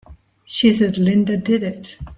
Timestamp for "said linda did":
0.71-1.61